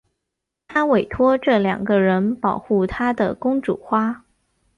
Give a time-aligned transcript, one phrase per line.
[0.67, 4.25] 她委托这两个人保护她的公主花。